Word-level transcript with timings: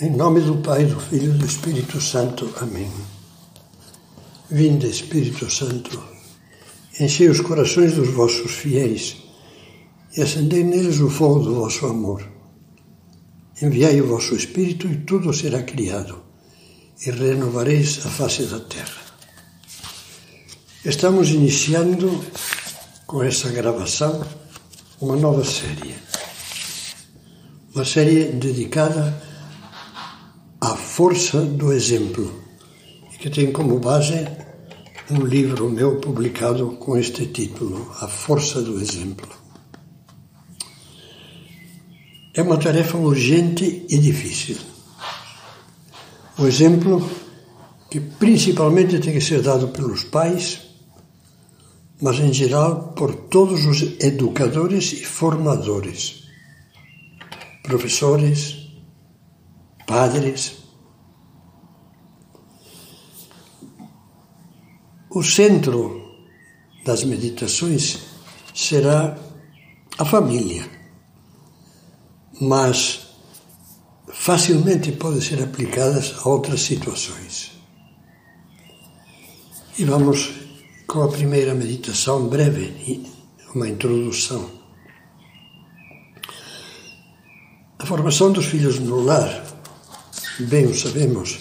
Em 0.00 0.10
nome 0.10 0.40
do 0.40 0.56
Pai, 0.56 0.84
do 0.86 0.98
Filho 0.98 1.32
e 1.32 1.38
do 1.38 1.46
Espírito 1.46 2.00
Santo. 2.00 2.52
Amém. 2.60 2.90
Vinde, 4.50 4.88
Espírito 4.88 5.48
Santo, 5.48 6.02
enchei 6.98 7.28
os 7.28 7.40
corações 7.40 7.94
dos 7.94 8.08
vossos 8.08 8.50
fiéis 8.50 9.18
e 10.16 10.20
acendei 10.20 10.64
neles 10.64 10.98
o 10.98 11.08
fogo 11.08 11.38
do 11.44 11.54
vosso 11.54 11.86
amor. 11.86 12.28
Enviai 13.62 14.00
o 14.00 14.08
vosso 14.08 14.34
Espírito 14.34 14.88
e 14.88 14.96
tudo 14.96 15.32
será 15.32 15.62
criado, 15.62 16.24
e 17.06 17.12
renovareis 17.12 18.04
a 18.04 18.10
face 18.10 18.46
da 18.46 18.58
terra. 18.58 19.00
Estamos 20.84 21.28
iniciando 21.28 22.20
com 23.06 23.22
essa 23.22 23.48
gravação 23.50 24.26
uma 25.00 25.14
nova 25.14 25.44
série. 25.44 25.94
Uma 27.72 27.84
série 27.84 28.24
dedicada 28.32 29.23
a 30.64 30.76
força 30.76 31.42
do 31.42 31.74
exemplo, 31.74 32.42
que 33.18 33.28
tem 33.28 33.52
como 33.52 33.78
base 33.78 34.26
um 35.10 35.22
livro 35.22 35.68
meu 35.68 36.00
publicado 36.00 36.70
com 36.78 36.96
este 36.96 37.26
título, 37.26 37.94
A 38.00 38.08
Força 38.08 38.62
do 38.62 38.80
Exemplo. 38.80 39.28
É 42.32 42.40
uma 42.40 42.56
tarefa 42.56 42.96
urgente 42.96 43.84
e 43.90 43.98
difícil. 43.98 44.56
O 46.38 46.46
exemplo 46.46 47.06
que 47.90 48.00
principalmente 48.00 48.98
tem 49.00 49.12
que 49.12 49.20
ser 49.20 49.42
dado 49.42 49.68
pelos 49.68 50.04
pais, 50.04 50.62
mas 52.00 52.18
em 52.18 52.32
geral 52.32 52.94
por 52.96 53.14
todos 53.14 53.66
os 53.66 53.82
educadores 54.00 54.94
e 54.94 55.04
formadores, 55.04 56.24
professores, 57.62 58.63
padres. 59.86 60.64
O 65.10 65.22
centro 65.22 66.02
das 66.84 67.04
meditações 67.04 68.00
será 68.54 69.16
a 69.98 70.04
família, 70.04 70.68
mas 72.40 73.06
facilmente 74.08 74.92
podem 74.92 75.20
ser 75.20 75.42
aplicadas 75.42 76.14
a 76.18 76.28
outras 76.28 76.62
situações. 76.62 77.52
E 79.78 79.84
vamos 79.84 80.32
com 80.86 81.02
a 81.02 81.08
primeira 81.08 81.54
meditação 81.54 82.28
breve, 82.28 83.04
uma 83.54 83.68
introdução. 83.68 84.48
A 87.78 87.86
formação 87.86 88.32
dos 88.32 88.46
filhos 88.46 88.78
no 88.78 89.00
lar 89.00 89.43
bem 90.40 90.66
o 90.66 90.74
sabemos, 90.74 91.38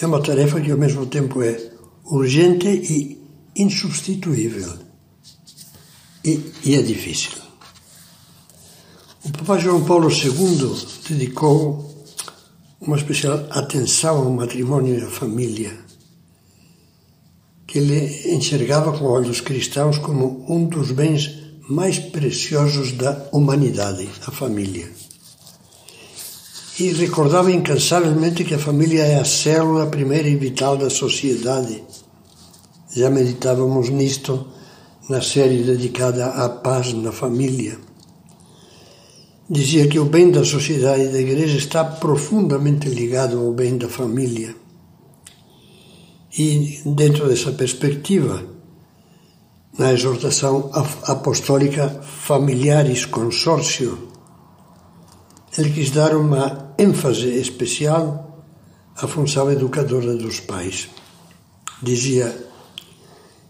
é 0.00 0.06
uma 0.06 0.22
tarefa 0.22 0.60
que 0.60 0.70
ao 0.70 0.78
mesmo 0.78 1.06
tempo 1.06 1.42
é 1.42 1.70
urgente 2.04 2.68
e 2.68 3.18
insubstituível. 3.56 4.74
E, 6.24 6.52
e 6.64 6.74
é 6.74 6.82
difícil. 6.82 7.32
O 9.24 9.30
Papa 9.30 9.58
João 9.58 9.84
Paulo 9.84 10.10
II 10.10 10.86
dedicou 11.08 12.06
uma 12.80 12.96
especial 12.96 13.46
atenção 13.50 14.18
ao 14.18 14.30
matrimônio 14.30 14.98
e 14.98 15.02
à 15.02 15.08
família, 15.08 15.76
que 17.66 17.78
ele 17.78 18.34
enxergava 18.34 18.96
com 18.96 19.06
olhos 19.06 19.40
cristãos 19.40 19.98
como 19.98 20.44
um 20.48 20.66
dos 20.66 20.92
bens 20.92 21.44
mais 21.68 21.98
preciosos 21.98 22.92
da 22.92 23.28
humanidade, 23.32 24.08
a 24.26 24.30
família 24.30 24.88
e 26.78 26.92
recordava 26.92 27.50
incansavelmente 27.50 28.44
que 28.44 28.54
a 28.54 28.58
família 28.58 29.02
é 29.02 29.18
a 29.18 29.24
célula 29.24 29.86
primeira 29.86 30.28
e 30.28 30.36
vital 30.36 30.76
da 30.76 30.90
sociedade. 30.90 31.82
Já 32.94 33.08
meditávamos 33.08 33.88
nisto 33.88 34.46
na 35.08 35.22
série 35.22 35.62
dedicada 35.62 36.26
à 36.26 36.48
paz 36.48 36.92
na 36.92 37.12
família. 37.12 37.78
Dizia 39.48 39.86
que 39.86 39.98
o 39.98 40.04
bem 40.04 40.30
da 40.30 40.44
sociedade 40.44 41.04
e 41.04 41.08
da 41.08 41.20
igreja 41.20 41.56
está 41.56 41.84
profundamente 41.84 42.88
ligado 42.88 43.38
ao 43.38 43.52
bem 43.52 43.78
da 43.78 43.88
família. 43.88 44.54
E, 46.36 46.82
dentro 46.84 47.28
dessa 47.28 47.52
perspectiva, 47.52 48.44
na 49.78 49.92
exortação 49.92 50.70
apostólica 51.04 51.88
Familiares 52.02 53.06
Consórcio, 53.06 54.15
ele 55.58 55.70
quis 55.70 55.90
dar 55.90 56.14
uma 56.14 56.74
ênfase 56.78 57.28
especial 57.38 58.44
à 58.94 59.06
função 59.06 59.50
educadora 59.50 60.14
dos 60.14 60.40
pais. 60.40 60.88
Dizia: 61.82 62.34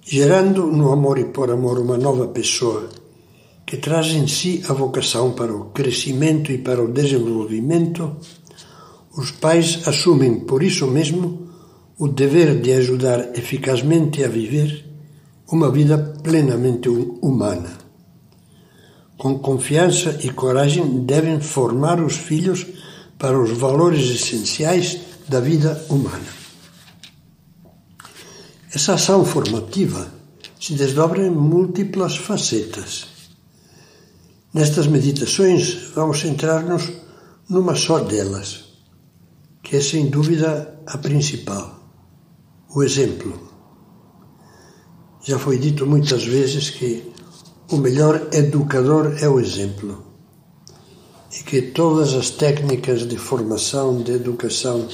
gerando 0.02 0.66
no 0.66 0.92
amor 0.92 1.18
e 1.18 1.24
por 1.26 1.50
amor 1.50 1.78
uma 1.78 1.96
nova 1.96 2.28
pessoa 2.28 2.88
que 3.66 3.76
traz 3.76 4.08
em 4.08 4.28
si 4.28 4.62
a 4.68 4.72
vocação 4.72 5.32
para 5.32 5.52
o 5.52 5.66
crescimento 5.70 6.52
e 6.52 6.58
para 6.58 6.82
o 6.82 6.92
desenvolvimento, 6.92 8.16
os 9.16 9.32
pais 9.32 9.82
assumem 9.88 10.40
por 10.40 10.62
isso 10.62 10.86
mesmo 10.86 11.48
o 11.98 12.06
dever 12.06 12.60
de 12.60 12.72
ajudar 12.72 13.36
eficazmente 13.36 14.22
a 14.22 14.28
viver 14.28 14.84
uma 15.50 15.70
vida 15.72 15.98
plenamente 16.22 16.88
humana 16.88 17.85
com 19.16 19.38
confiança 19.38 20.18
e 20.22 20.30
coragem, 20.30 21.04
devem 21.04 21.40
formar 21.40 22.00
os 22.00 22.16
filhos 22.16 22.66
para 23.18 23.38
os 23.40 23.56
valores 23.56 24.10
essenciais 24.10 24.98
da 25.28 25.40
vida 25.40 25.84
humana. 25.88 26.36
Essa 28.72 28.94
ação 28.94 29.24
formativa 29.24 30.12
se 30.60 30.74
desdobra 30.74 31.26
em 31.26 31.30
múltiplas 31.30 32.16
facetas. 32.16 33.06
Nestas 34.52 34.86
meditações, 34.86 35.92
vamos 35.94 36.20
centrar-nos 36.20 36.92
numa 37.48 37.74
só 37.74 38.00
delas, 38.00 38.64
que 39.62 39.76
é 39.76 39.80
sem 39.80 40.08
dúvida 40.08 40.78
a 40.86 40.98
principal: 40.98 41.80
o 42.68 42.82
exemplo. 42.82 43.50
Já 45.24 45.38
foi 45.38 45.58
dito 45.58 45.86
muitas 45.86 46.24
vezes 46.24 46.70
que 46.70 47.12
o 47.70 47.76
melhor 47.76 48.28
educador 48.32 49.16
é 49.20 49.28
o 49.28 49.40
exemplo. 49.40 50.04
E 51.32 51.42
que 51.42 51.62
todas 51.62 52.14
as 52.14 52.30
técnicas 52.30 53.06
de 53.06 53.16
formação, 53.16 54.02
de 54.02 54.12
educação, 54.12 54.88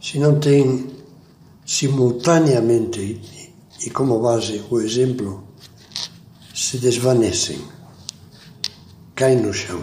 se 0.00 0.18
não 0.18 0.38
têm 0.38 0.90
simultaneamente 1.66 3.20
e 3.84 3.90
como 3.90 4.20
base 4.20 4.62
o 4.70 4.80
exemplo, 4.80 5.44
se 6.54 6.78
desvanecem, 6.78 7.60
caem 9.14 9.40
no 9.40 9.52
chão. 9.52 9.82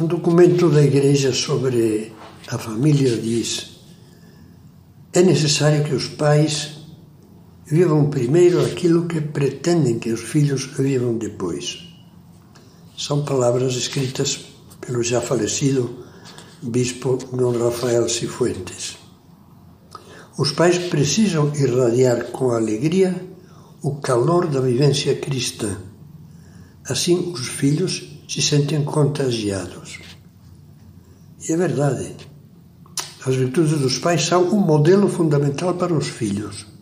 Um 0.00 0.06
documento 0.06 0.68
da 0.70 0.82
Igreja 0.82 1.32
sobre 1.32 2.12
a 2.48 2.58
família 2.58 3.16
diz: 3.16 3.80
é 5.12 5.22
necessário 5.22 5.84
que 5.84 5.94
os 5.94 6.08
pais 6.08 6.75
vivam 7.66 8.08
primeiro 8.08 8.64
aquilo 8.64 9.08
que 9.08 9.20
pretendem 9.20 9.98
que 9.98 10.12
os 10.12 10.20
filhos 10.20 10.66
vivam 10.78 11.18
depois. 11.18 11.88
São 12.96 13.24
palavras 13.24 13.74
escritas 13.74 14.46
pelo 14.80 15.02
já 15.02 15.20
falecido 15.20 16.04
bispo 16.62 17.18
Dom 17.32 17.58
Rafael 17.58 18.08
Cifuentes. 18.08 18.96
Os 20.38 20.52
pais 20.52 20.78
precisam 20.78 21.52
irradiar 21.56 22.26
com 22.26 22.50
alegria 22.50 23.20
o 23.82 23.96
calor 23.96 24.46
da 24.46 24.60
vivência 24.60 25.16
cristã. 25.16 25.76
Assim, 26.88 27.32
os 27.32 27.48
filhos 27.48 28.20
se 28.28 28.40
sentem 28.40 28.84
contagiados. 28.84 29.98
E 31.48 31.52
é 31.52 31.56
verdade. 31.56 32.14
As 33.24 33.34
virtudes 33.34 33.80
dos 33.80 33.98
pais 33.98 34.24
são 34.24 34.44
um 34.50 34.60
modelo 34.60 35.08
fundamental 35.08 35.74
para 35.74 35.92
os 35.92 36.06
filhos. 36.06 36.75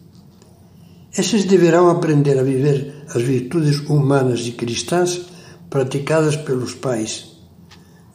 Esses 1.16 1.44
deverão 1.44 1.88
aprender 1.88 2.36
a 2.40 2.42
viver 2.42 3.04
as 3.14 3.22
virtudes 3.22 3.78
humanas 3.88 4.40
e 4.48 4.50
cristãs 4.50 5.26
praticadas 5.70 6.34
pelos 6.34 6.74
pais, 6.74 7.36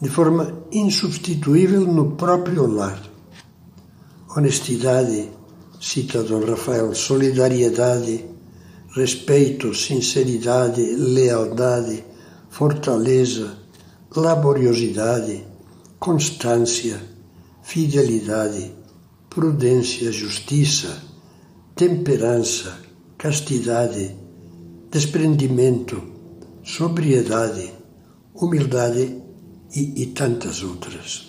de 0.02 0.10
forma 0.10 0.66
insubstituível 0.70 1.88
no 1.88 2.18
próprio 2.18 2.68
lar. 2.68 3.02
Honestidade, 4.36 5.30
cita 5.80 6.24
Dom 6.24 6.44
Rafael, 6.44 6.94
solidariedade, 6.94 8.26
respeito, 8.94 9.74
sinceridade, 9.74 10.82
lealdade, 10.82 12.04
fortaleza, 12.50 13.58
laboriosidade, 14.14 15.48
constância, 15.98 17.02
fidelidade, 17.64 18.74
prudência, 19.30 20.12
justiça, 20.12 21.02
temperança, 21.74 22.89
castidade, 23.20 24.16
desprendimento, 24.90 26.02
sobriedade, 26.64 27.70
humildade 28.34 29.22
e, 29.76 30.04
e 30.04 30.06
tantas 30.08 30.64
outras. 30.64 31.28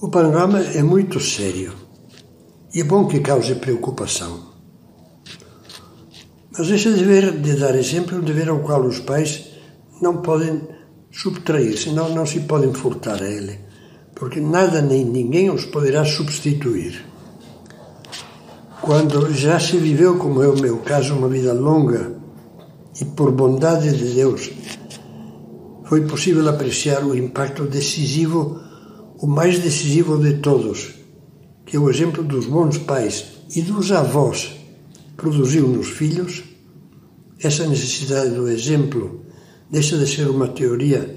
O 0.00 0.08
panorama 0.08 0.60
é 0.60 0.82
muito 0.82 1.20
sério 1.20 1.74
e 2.74 2.80
é 2.80 2.84
bom 2.84 3.06
que 3.06 3.20
cause 3.20 3.56
preocupação. 3.56 4.48
Mas 6.56 6.70
esse 6.70 6.92
dever 6.92 7.32
de 7.32 7.54
dar 7.56 7.74
exemplo 7.74 8.16
é 8.16 8.18
um 8.18 8.24
dever 8.24 8.48
ao 8.48 8.60
qual 8.60 8.82
os 8.86 9.00
pais 9.00 9.50
não 10.00 10.22
podem 10.22 10.62
subtrair-se, 11.10 11.90
não, 11.90 12.08
não 12.14 12.24
se 12.24 12.40
podem 12.40 12.72
furtar 12.72 13.22
a 13.22 13.28
ele, 13.28 13.60
porque 14.14 14.40
nada 14.40 14.80
nem 14.80 15.04
ninguém 15.04 15.50
os 15.50 15.66
poderá 15.66 16.06
substituir. 16.06 17.04
Quando 18.88 19.30
já 19.34 19.60
se 19.60 19.76
viveu, 19.76 20.16
como 20.16 20.42
é 20.42 20.48
o 20.48 20.58
meu 20.58 20.78
caso, 20.78 21.14
uma 21.14 21.28
vida 21.28 21.52
longa 21.52 22.10
e 22.98 23.04
por 23.04 23.30
bondade 23.32 23.94
de 23.94 24.14
Deus, 24.14 24.50
foi 25.84 26.06
possível 26.06 26.48
apreciar 26.48 27.04
o 27.04 27.14
impacto 27.14 27.64
decisivo, 27.64 28.58
o 29.18 29.26
mais 29.26 29.58
decisivo 29.58 30.16
de 30.16 30.38
todos, 30.38 30.94
que 31.66 31.76
é 31.76 31.78
o 31.78 31.90
exemplo 31.90 32.24
dos 32.24 32.46
bons 32.46 32.78
pais 32.78 33.26
e 33.54 33.60
dos 33.60 33.92
avós 33.92 34.56
produziu 35.18 35.68
nos 35.68 35.88
filhos, 35.88 36.44
essa 37.42 37.66
necessidade 37.66 38.30
do 38.30 38.48
exemplo 38.48 39.20
deixa 39.70 39.98
de 39.98 40.06
ser 40.06 40.30
uma 40.30 40.48
teoria 40.48 41.14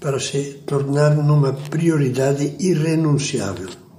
para 0.00 0.18
se 0.18 0.62
tornar 0.64 1.14
numa 1.16 1.52
prioridade 1.52 2.56
irrenunciável. 2.58 3.89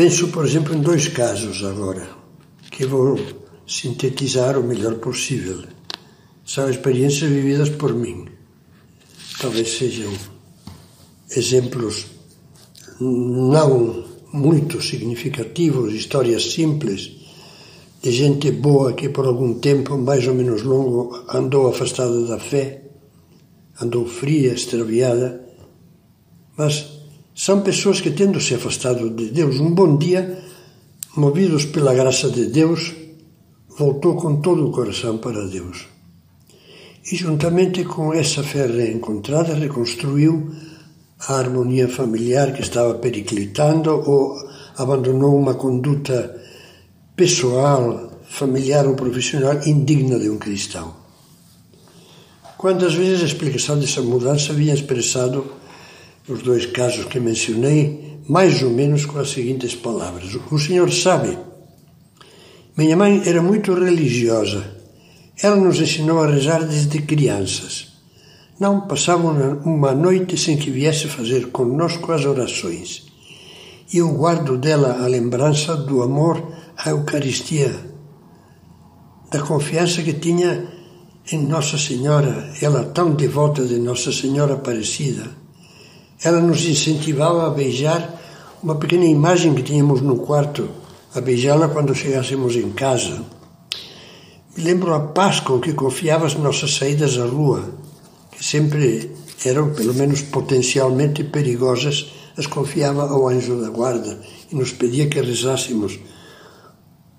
Penso, 0.00 0.28
por 0.28 0.46
exemplo, 0.46 0.74
em 0.74 0.80
dois 0.80 1.08
casos 1.08 1.62
agora, 1.62 2.08
que 2.70 2.86
vou 2.86 3.20
sintetizar 3.66 4.58
o 4.58 4.64
melhor 4.64 4.94
possível. 4.94 5.62
São 6.42 6.70
experiências 6.70 7.30
vividas 7.30 7.68
por 7.68 7.94
mim. 7.94 8.26
Talvez 9.38 9.76
sejam 9.76 10.10
exemplos 11.36 12.06
não 12.98 14.02
muito 14.32 14.80
significativos, 14.80 15.92
histórias 15.92 16.50
simples, 16.50 17.16
de 18.02 18.10
gente 18.10 18.50
boa 18.52 18.94
que 18.94 19.10
por 19.10 19.26
algum 19.26 19.58
tempo, 19.58 19.98
mais 19.98 20.26
ou 20.26 20.34
menos 20.34 20.62
longo, 20.62 21.26
andou 21.28 21.68
afastada 21.68 22.24
da 22.24 22.38
fé, 22.38 22.84
andou 23.78 24.06
fria, 24.06 24.54
extraviada, 24.54 25.46
mas 26.56 26.99
são 27.42 27.62
pessoas 27.62 28.02
que, 28.02 28.10
tendo 28.10 28.38
se 28.38 28.54
afastado 28.54 29.08
de 29.08 29.30
Deus, 29.30 29.58
um 29.60 29.70
bom 29.70 29.96
dia, 29.96 30.38
movidos 31.16 31.64
pela 31.64 31.94
graça 31.94 32.28
de 32.28 32.44
Deus, 32.44 32.92
voltou 33.78 34.14
com 34.14 34.42
todo 34.42 34.68
o 34.68 34.70
coração 34.70 35.16
para 35.16 35.46
Deus. 35.46 35.86
E, 37.10 37.16
juntamente 37.16 37.82
com 37.84 38.12
essa 38.12 38.42
fé 38.42 38.66
reencontrada, 38.66 39.54
reconstruiu 39.54 40.54
a 41.18 41.32
harmonia 41.36 41.88
familiar 41.88 42.52
que 42.52 42.60
estava 42.60 42.96
periclitando 42.96 43.90
ou 43.90 44.36
abandonou 44.76 45.34
uma 45.34 45.54
conduta 45.54 46.38
pessoal, 47.16 48.20
familiar 48.28 48.86
ou 48.86 48.94
profissional 48.94 49.66
indigna 49.66 50.18
de 50.18 50.28
um 50.28 50.36
cristão. 50.36 50.94
Quantas 52.58 52.92
vezes 52.92 53.22
a 53.22 53.26
explicação 53.32 53.78
dessa 53.78 54.02
mudança 54.02 54.52
vinha 54.52 54.74
expressado 54.74 55.59
nos 56.30 56.42
dois 56.42 56.64
casos 56.66 57.06
que 57.06 57.18
mencionei, 57.18 58.20
mais 58.28 58.62
ou 58.62 58.70
menos 58.70 59.04
com 59.04 59.18
as 59.18 59.30
seguintes 59.30 59.74
palavras: 59.74 60.38
O 60.50 60.58
Senhor 60.58 60.90
sabe. 60.92 61.36
Minha 62.76 62.96
mãe 62.96 63.22
era 63.26 63.42
muito 63.42 63.74
religiosa. 63.74 64.78
Ela 65.42 65.56
nos 65.56 65.80
ensinou 65.80 66.22
a 66.22 66.30
rezar 66.30 66.64
desde 66.64 67.02
crianças. 67.02 67.88
Não 68.60 68.86
passava 68.86 69.26
uma 69.64 69.92
noite 69.92 70.36
sem 70.36 70.56
que 70.56 70.70
viesse 70.70 71.08
fazer 71.08 71.48
conosco 71.48 72.12
as 72.12 72.24
orações. 72.24 73.06
E 73.92 73.98
eu 73.98 74.12
guardo 74.12 74.56
dela 74.56 75.02
a 75.02 75.06
lembrança 75.06 75.74
do 75.76 76.02
amor 76.02 76.46
à 76.76 76.90
Eucaristia, 76.90 77.74
da 79.32 79.40
confiança 79.40 80.02
que 80.02 80.12
tinha 80.12 80.68
em 81.32 81.46
Nossa 81.46 81.76
Senhora, 81.76 82.52
ela 82.60 82.84
tão 82.84 83.14
devota 83.14 83.64
de 83.64 83.78
Nossa 83.78 84.12
Senhora 84.12 84.54
Aparecida. 84.54 85.39
Ela 86.22 86.40
nos 86.40 86.64
incentivava 86.66 87.46
a 87.46 87.50
beijar 87.50 88.20
uma 88.62 88.74
pequena 88.74 89.06
imagem 89.06 89.54
que 89.54 89.62
tínhamos 89.62 90.02
no 90.02 90.16
quarto, 90.16 90.68
a 91.14 91.20
beijá-la 91.20 91.68
quando 91.68 91.94
chegássemos 91.94 92.56
em 92.56 92.70
casa. 92.72 93.22
Me 94.54 94.62
lembro 94.62 94.92
a 94.92 95.00
paz 95.00 95.40
com 95.40 95.58
que 95.58 95.72
confiava 95.72 96.26
as 96.26 96.34
nossas 96.34 96.74
saídas 96.74 97.18
à 97.18 97.24
rua, 97.24 97.72
que 98.32 98.44
sempre 98.44 99.10
eram, 99.46 99.72
pelo 99.72 99.94
menos 99.94 100.20
potencialmente 100.22 101.24
perigosas, 101.24 102.12
as 102.36 102.46
confiava 102.46 103.08
ao 103.08 103.28
anjo 103.28 103.60
da 103.60 103.70
guarda 103.70 104.20
e 104.52 104.54
nos 104.54 104.72
pedia 104.72 105.08
que 105.08 105.20
rezássemos 105.20 105.98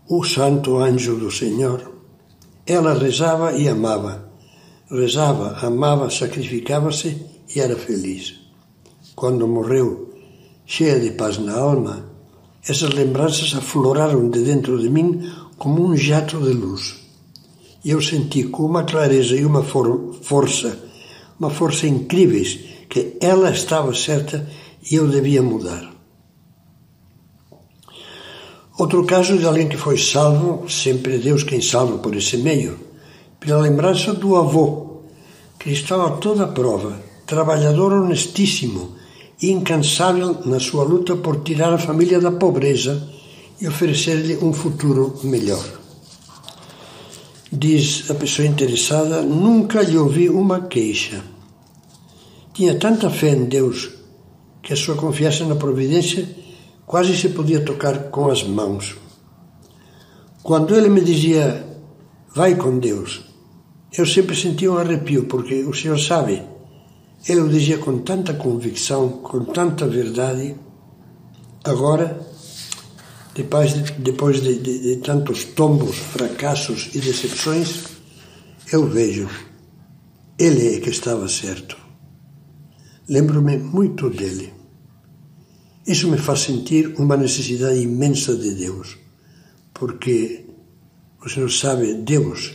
o 0.07 0.23
Santo 0.23 0.77
Anjo 0.77 1.15
do 1.15 1.31
Senhor. 1.31 1.91
Ela 2.65 2.93
rezava 2.93 3.53
e 3.53 3.67
amava. 3.67 4.29
Rezava, 4.89 5.57
amava, 5.65 6.09
sacrificava-se 6.09 7.17
e 7.55 7.59
era 7.59 7.75
feliz. 7.75 8.40
Quando 9.21 9.47
morreu, 9.47 10.15
cheia 10.65 10.99
de 10.99 11.11
paz 11.11 11.37
na 11.37 11.55
alma, 11.55 12.09
essas 12.67 12.89
lembranças 12.89 13.53
afloraram 13.53 14.31
de 14.31 14.43
dentro 14.43 14.81
de 14.81 14.89
mim 14.89 15.31
como 15.59 15.85
um 15.85 15.95
jato 15.95 16.39
de 16.39 16.51
luz. 16.51 16.95
E 17.85 17.91
eu 17.91 18.01
senti 18.01 18.45
com 18.45 18.65
uma 18.65 18.83
clareza 18.83 19.35
e 19.35 19.45
uma 19.45 19.61
for 19.61 20.15
força, 20.23 20.75
uma 21.39 21.51
força 21.51 21.85
incríveis, 21.85 22.61
que 22.89 23.15
ela 23.21 23.51
estava 23.51 23.93
certa 23.93 24.49
e 24.89 24.95
eu 24.95 25.07
devia 25.07 25.43
mudar. 25.43 25.93
Outro 28.79 29.05
caso 29.05 29.37
de 29.37 29.45
alguém 29.45 29.69
que 29.69 29.77
foi 29.77 29.99
salvo, 29.99 30.67
sempre 30.67 31.19
Deus 31.19 31.43
quem 31.43 31.61
salva 31.61 31.99
por 31.99 32.15
esse 32.15 32.37
meio, 32.37 32.75
pela 33.39 33.61
lembrança 33.61 34.13
do 34.13 34.35
avô, 34.35 35.03
que 35.59 35.69
estava 35.69 36.07
a 36.07 36.17
toda 36.17 36.47
prova, 36.47 36.99
trabalhador 37.27 37.93
honestíssimo 37.93 38.99
incansável 39.41 40.41
na 40.45 40.59
sua 40.59 40.83
luta 40.83 41.15
por 41.15 41.41
tirar 41.43 41.73
a 41.73 41.77
família 41.77 42.19
da 42.19 42.31
pobreza 42.31 43.09
e 43.59 43.67
oferecer-lhe 43.67 44.37
um 44.37 44.53
futuro 44.53 45.19
melhor. 45.23 45.63
Diz 47.51 48.09
a 48.09 48.13
pessoa 48.13 48.47
interessada: 48.47 49.21
Nunca 49.21 49.81
lhe 49.81 49.97
ouvi 49.97 50.29
uma 50.29 50.61
queixa. 50.61 51.23
Tinha 52.53 52.75
tanta 52.75 53.09
fé 53.09 53.29
em 53.29 53.45
Deus 53.45 53.89
que 54.61 54.73
a 54.73 54.75
sua 54.75 54.95
confiança 54.95 55.45
na 55.45 55.55
providência 55.55 56.27
quase 56.85 57.15
se 57.17 57.29
podia 57.29 57.63
tocar 57.63 58.09
com 58.09 58.29
as 58.29 58.43
mãos. 58.43 58.95
Quando 60.43 60.75
ele 60.75 60.89
me 60.89 61.01
dizia, 61.01 61.65
vai 62.35 62.55
com 62.55 62.79
Deus, 62.79 63.21
eu 63.97 64.05
sempre 64.05 64.35
sentia 64.35 64.71
um 64.71 64.77
arrepio, 64.77 65.25
porque 65.25 65.63
o 65.63 65.73
Senhor 65.73 65.99
sabe, 65.99 66.41
ele 67.27 67.41
o 67.41 67.49
dizia 67.49 67.77
com 67.77 67.99
tanta 67.99 68.33
convicção, 68.33 69.09
com 69.09 69.45
tanta 69.45 69.87
verdade. 69.87 70.55
Agora, 71.63 72.19
depois 73.35 73.73
de, 73.73 73.91
depois 73.93 74.41
de, 74.41 74.57
de, 74.59 74.79
de 74.79 74.95
tantos 74.97 75.45
tombos, 75.45 75.97
fracassos 75.97 76.89
e 76.93 76.99
decepções, 76.99 77.83
eu 78.71 78.87
vejo, 78.87 79.29
ele 80.37 80.75
é 80.75 80.79
que 80.79 80.89
estava 80.89 81.27
certo. 81.27 81.77
Lembro-me 83.07 83.57
muito 83.57 84.09
dele. 84.09 84.53
Isso 85.85 86.09
me 86.09 86.17
faz 86.17 86.41
sentir 86.41 86.95
uma 86.99 87.17
necessidade 87.17 87.79
imensa 87.79 88.35
de 88.35 88.53
Deus, 88.53 88.97
porque 89.73 90.45
o 91.23 91.29
Senhor 91.29 91.51
sabe, 91.51 91.93
Deus, 91.93 92.53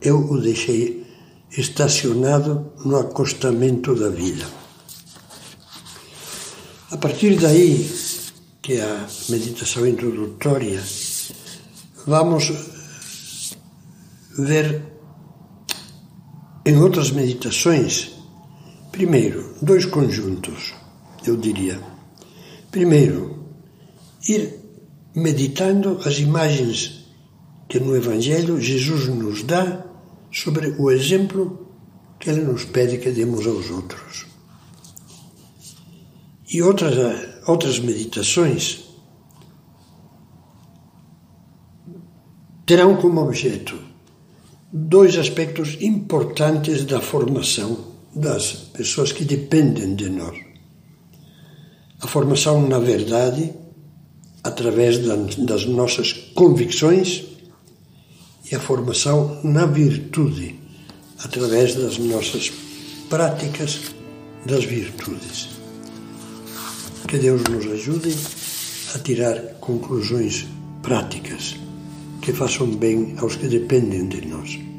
eu 0.00 0.18
o 0.18 0.40
deixei 0.40 1.03
estacionado 1.56 2.72
no 2.84 2.96
acostamento 2.96 3.94
da 3.94 4.08
vida. 4.08 4.44
A 6.90 6.96
partir 6.96 7.36
daí, 7.36 7.90
que 8.62 8.74
é 8.74 8.82
a 8.82 9.06
meditação 9.28 9.86
introdutória, 9.86 10.82
vamos 12.06 12.52
ver 14.38 14.82
em 16.66 16.76
outras 16.78 17.10
meditações, 17.10 18.12
primeiro, 18.90 19.54
dois 19.60 19.84
conjuntos, 19.84 20.74
eu 21.26 21.36
diria. 21.36 21.80
Primeiro, 22.70 23.44
ir 24.28 24.60
meditando 25.14 26.00
as 26.04 26.18
imagens 26.18 27.04
que 27.68 27.78
no 27.78 27.94
Evangelho 27.96 28.60
Jesus 28.60 29.08
nos 29.08 29.42
dá 29.42 29.83
sobre 30.34 30.74
o 30.78 30.90
exemplo 30.90 31.68
que 32.18 32.28
ele 32.28 32.42
nos 32.42 32.64
pede 32.64 32.98
que 32.98 33.10
demos 33.10 33.46
aos 33.46 33.70
outros. 33.70 34.26
E 36.52 36.60
outras, 36.60 36.94
outras 37.46 37.78
meditações 37.78 38.84
terão 42.66 42.96
como 42.96 43.20
objeto 43.20 43.78
dois 44.72 45.16
aspectos 45.16 45.76
importantes 45.80 46.84
da 46.84 47.00
formação 47.00 47.92
das 48.12 48.52
pessoas 48.52 49.12
que 49.12 49.24
dependem 49.24 49.94
de 49.94 50.08
nós. 50.08 50.36
a 52.00 52.06
formação 52.06 52.68
na 52.68 52.78
verdade, 52.78 53.52
através 54.42 54.98
das 54.98 55.64
nossas 55.64 56.12
convicções, 56.34 57.33
e 58.50 58.54
a 58.54 58.60
formação 58.60 59.40
na 59.42 59.66
virtude, 59.66 60.58
através 61.22 61.74
das 61.74 61.98
nossas 61.98 62.52
práticas 63.08 63.94
das 64.44 64.64
virtudes. 64.64 65.48
Que 67.08 67.18
Deus 67.18 67.42
nos 67.44 67.66
ajude 67.66 68.14
a 68.94 68.98
tirar 68.98 69.38
conclusões 69.60 70.46
práticas 70.82 71.56
que 72.20 72.32
façam 72.32 72.66
bem 72.66 73.14
aos 73.18 73.36
que 73.36 73.48
dependem 73.48 74.08
de 74.08 74.26
nós. 74.26 74.73